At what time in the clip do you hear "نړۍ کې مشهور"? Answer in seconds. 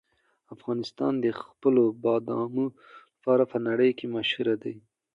3.67-4.47